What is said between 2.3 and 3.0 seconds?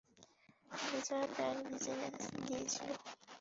গিয়েছিল!